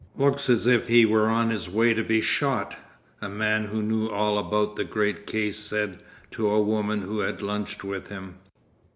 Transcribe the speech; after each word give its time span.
"Looks 0.17 0.49
as 0.49 0.65
if 0.65 0.87
he 0.87 1.05
were 1.05 1.27
on 1.29 1.51
his 1.51 1.69
way 1.69 1.93
to 1.93 2.03
be 2.03 2.21
shot," 2.21 2.75
a 3.21 3.29
man 3.29 3.65
who 3.65 3.83
knew 3.83 4.07
all 4.09 4.39
about 4.39 4.75
the 4.75 4.83
great 4.83 5.27
case 5.27 5.59
said 5.59 5.99
to 6.31 6.49
a 6.49 6.59
woman 6.59 7.01
who 7.03 7.19
had 7.19 7.43
lunched 7.43 7.83
with 7.83 8.07
him. 8.07 8.39